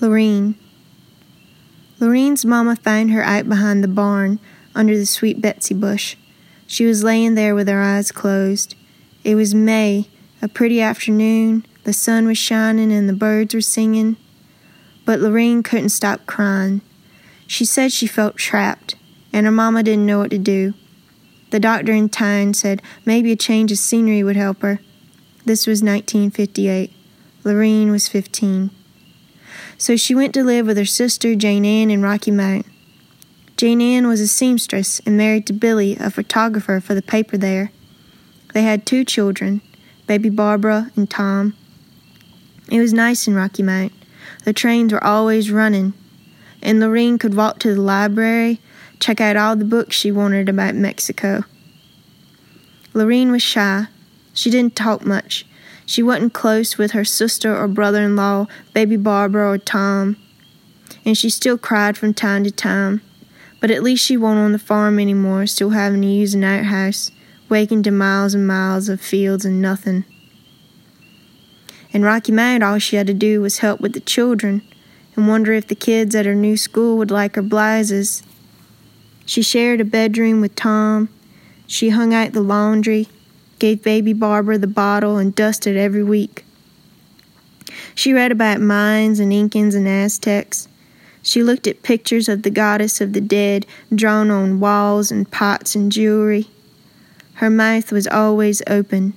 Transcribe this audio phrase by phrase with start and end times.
[0.00, 0.56] Lorene.
[1.98, 4.38] Lorene's mama found her out behind the barn
[4.74, 6.16] under the sweet Betsy bush.
[6.66, 8.74] She was laying there with her eyes closed.
[9.24, 10.08] It was May,
[10.42, 11.64] a pretty afternoon.
[11.84, 14.16] The sun was shining and the birds were singing.
[15.06, 16.82] But Lorene couldn't stop crying.
[17.46, 18.96] She said she felt trapped,
[19.32, 20.74] and her mama didn't know what to do.
[21.50, 24.80] The doctor in town said maybe a change of scenery would help her.
[25.44, 26.92] This was 1958.
[27.44, 28.70] Lorene was 15.
[29.78, 32.66] So she went to live with her sister Jane Ann in Rocky Mount.
[33.56, 37.70] Jane Ann was a seamstress and married to Billy, a photographer for the paper there.
[38.52, 39.62] They had two children,
[40.06, 41.54] baby Barbara and Tom.
[42.70, 43.92] It was nice in Rocky Mount.
[44.44, 45.94] The trains were always running,
[46.62, 48.60] and Lorene could walk to the library,
[48.98, 51.44] check out all the books she wanted about Mexico.
[52.92, 53.88] Lorene was shy.
[54.32, 55.46] She didn't talk much.
[55.86, 60.16] She wasn't close with her sister or brother in law, baby Barbara or Tom,
[61.04, 63.00] and she still cried from time to time.
[63.60, 67.10] But at least she wasn't on the farm anymore, still having to use an outhouse,
[67.48, 70.04] waking to miles and miles of fields and nothing.
[71.92, 74.62] In Rocky Mount, all she had to do was help with the children
[75.14, 78.22] and wonder if the kids at her new school would like her blouses.
[79.24, 81.08] She shared a bedroom with Tom.
[81.66, 83.08] She hung out the laundry,
[83.58, 86.44] gave baby Barbara the bottle, and dusted every week.
[87.94, 90.68] She read about Mayans and Incans and Aztecs.
[91.22, 95.74] She looked at pictures of the goddess of the dead drawn on walls and pots
[95.74, 96.48] and jewelry.
[97.34, 99.14] Her mouth was always open.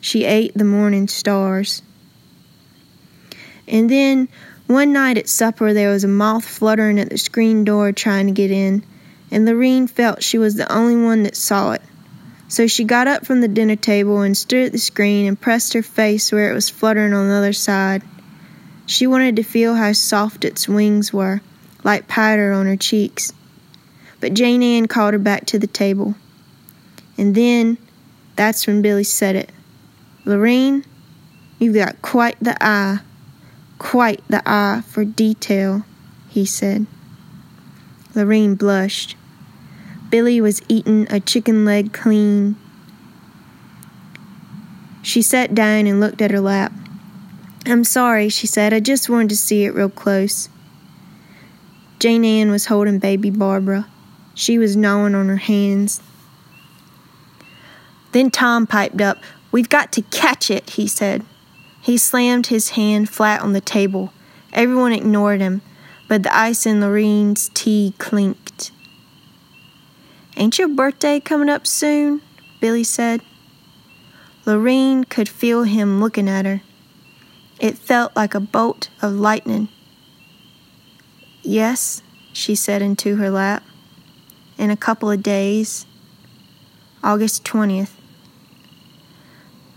[0.00, 1.82] She ate the morning stars.
[3.66, 4.28] And then,
[4.66, 8.32] one night at supper, there was a moth fluttering at the screen door trying to
[8.32, 8.84] get in,
[9.30, 11.82] and Lorene felt she was the only one that saw it.
[12.50, 15.72] So she got up from the dinner table and stood at the screen and pressed
[15.74, 18.02] her face where it was fluttering on the other side.
[18.86, 21.42] She wanted to feel how soft its wings were,
[21.84, 23.32] like powder on her cheeks.
[24.18, 26.16] But Jane Ann called her back to the table.
[27.16, 27.78] And then,
[28.34, 29.52] that's when Billy said it.
[30.24, 30.84] Lorene,
[31.60, 32.98] you've got quite the eye,
[33.78, 35.84] quite the eye for detail,
[36.28, 36.86] he said.
[38.16, 39.14] Lorene blushed.
[40.10, 42.56] Billy was eating a chicken leg clean.
[45.02, 46.72] She sat down and looked at her lap.
[47.64, 48.74] I'm sorry, she said.
[48.74, 50.48] I just wanted to see it real close.
[52.00, 53.86] Jane Ann was holding baby Barbara.
[54.34, 56.00] She was gnawing on her hands.
[58.12, 59.18] Then Tom piped up.
[59.52, 61.24] We've got to catch it, he said.
[61.80, 64.12] He slammed his hand flat on the table.
[64.52, 65.62] Everyone ignored him,
[66.08, 68.72] but the ice in Lorene's tea clinked.
[70.40, 72.22] Ain't your birthday coming up soon?
[72.62, 73.20] Billy said.
[74.46, 76.62] Lorene could feel him looking at her.
[77.58, 79.68] It felt like a bolt of lightning.
[81.42, 82.02] Yes,
[82.32, 83.62] she said into her lap.
[84.56, 85.84] In a couple of days.
[87.04, 87.92] August 20th.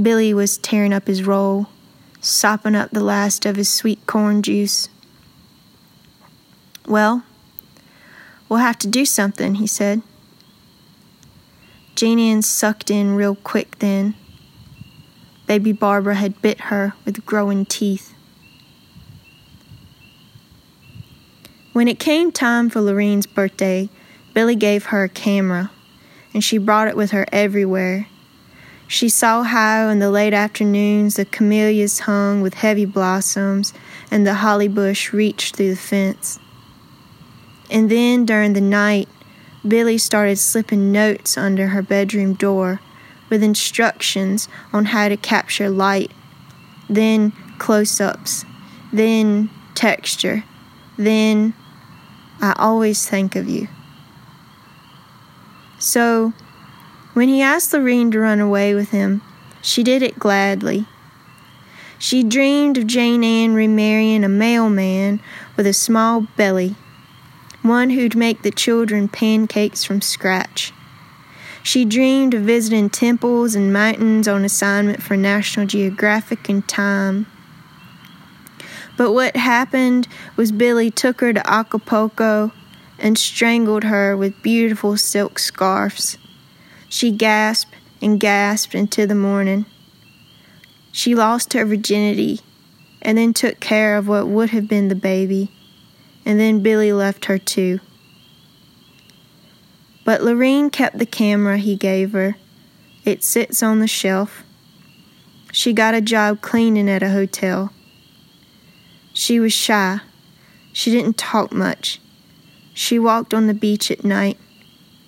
[0.00, 1.68] Billy was tearing up his roll,
[2.20, 4.88] sopping up the last of his sweet corn juice.
[6.84, 7.22] Well,
[8.48, 10.02] we'll have to do something, he said.
[11.98, 14.14] Jane Ann sucked in real quick then.
[15.48, 18.14] Baby Barbara had bit her with growing teeth.
[21.72, 23.88] When it came time for Lorene's birthday,
[24.32, 25.72] Billy gave her a camera,
[26.32, 28.06] and she brought it with her everywhere.
[28.86, 33.74] She saw how in the late afternoons the camellias hung with heavy blossoms
[34.08, 36.38] and the holly bush reached through the fence.
[37.68, 39.08] And then during the night,
[39.66, 42.80] Billy started slipping notes under her bedroom door
[43.28, 46.12] with instructions on how to capture light,
[46.88, 48.44] then close ups,
[48.92, 50.44] then texture,
[50.96, 51.54] then
[52.40, 53.68] I always think of you.
[55.78, 56.32] So,
[57.14, 59.22] when he asked Lorene to run away with him,
[59.60, 60.86] she did it gladly.
[61.98, 65.20] She dreamed of Jane Ann remarrying a mailman
[65.56, 66.76] with a small belly,
[67.68, 70.72] one who'd make the children pancakes from scratch.
[71.62, 77.26] She dreamed of visiting temples and mountains on assignment for National Geographic and Time.
[78.96, 82.52] But what happened was Billy took her to Acapulco
[82.98, 86.18] and strangled her with beautiful silk scarfs.
[86.88, 89.66] She gasped and gasped into the morning.
[90.90, 92.40] She lost her virginity
[93.00, 95.52] and then took care of what would have been the baby,
[96.24, 97.80] and then Billy left her too.
[100.04, 102.36] But Lorene kept the camera he gave her.
[103.04, 104.42] It sits on the shelf.
[105.52, 107.72] She got a job cleaning at a hotel.
[109.12, 110.00] She was shy,
[110.72, 112.00] She didn't talk much.
[112.72, 114.38] She walked on the beach at night,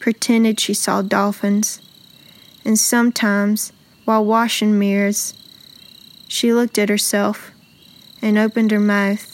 [0.00, 1.80] pretended she saw dolphins,
[2.64, 3.72] and sometimes,
[4.04, 5.34] while washing mirrors,
[6.26, 7.52] she looked at herself
[8.20, 9.29] and opened her mouth